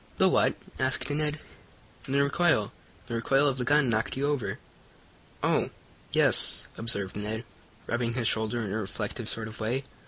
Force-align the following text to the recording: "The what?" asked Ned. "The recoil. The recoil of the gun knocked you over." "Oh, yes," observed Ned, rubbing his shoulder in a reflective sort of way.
"The 0.17 0.27
what?" 0.29 0.55
asked 0.79 1.11
Ned. 1.11 1.39
"The 2.05 2.23
recoil. 2.23 2.71
The 3.05 3.13
recoil 3.13 3.45
of 3.45 3.59
the 3.59 3.63
gun 3.63 3.87
knocked 3.87 4.17
you 4.17 4.25
over." 4.25 4.57
"Oh, 5.43 5.69
yes," 6.11 6.65
observed 6.75 7.15
Ned, 7.15 7.45
rubbing 7.85 8.13
his 8.13 8.27
shoulder 8.27 8.61
in 8.65 8.73
a 8.73 8.77
reflective 8.77 9.29
sort 9.29 9.47
of 9.47 9.59
way. 9.59 9.83